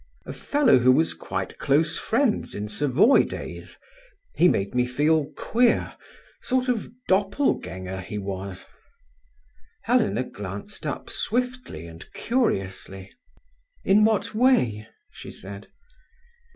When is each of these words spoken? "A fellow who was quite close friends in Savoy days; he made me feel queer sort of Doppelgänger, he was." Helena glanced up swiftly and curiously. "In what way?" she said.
"A 0.25 0.33
fellow 0.33 0.79
who 0.79 0.91
was 0.91 1.13
quite 1.13 1.59
close 1.59 1.95
friends 1.95 2.55
in 2.55 2.67
Savoy 2.67 3.21
days; 3.21 3.77
he 4.33 4.47
made 4.47 4.73
me 4.73 4.87
feel 4.87 5.25
queer 5.37 5.93
sort 6.41 6.69
of 6.69 6.89
Doppelgänger, 7.07 8.01
he 8.01 8.17
was." 8.17 8.65
Helena 9.83 10.23
glanced 10.23 10.87
up 10.87 11.11
swiftly 11.11 11.85
and 11.85 12.11
curiously. 12.13 13.11
"In 13.83 14.03
what 14.03 14.33
way?" 14.33 14.87
she 15.11 15.29
said. 15.29 15.67